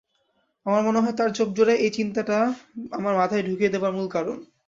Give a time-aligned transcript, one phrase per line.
[0.65, 2.37] আমার মনে হয় তার চোখজোড়াই এই চিন্তাটা
[2.91, 4.37] আমার মাথায় ঢুকিয়ে দেবার মূল কারণ।